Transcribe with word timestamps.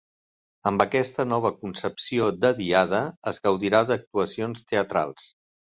Amb 0.69 0.83
aquesta 0.85 1.25
nova 1.31 1.51
concepció 1.57 2.31
de 2.47 2.51
Diada 2.63 3.03
es 3.35 3.41
gaudirà 3.47 3.85
d'actuacions 3.93 4.69
teatrals. 4.75 5.33